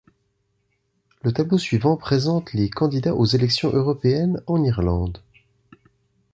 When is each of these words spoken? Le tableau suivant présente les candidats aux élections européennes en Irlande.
Le 1.21 1.31
tableau 1.31 1.59
suivant 1.59 1.95
présente 1.95 2.53
les 2.53 2.71
candidats 2.71 3.13
aux 3.13 3.25
élections 3.27 3.69
européennes 3.71 4.41
en 4.47 4.63
Irlande. 4.63 5.21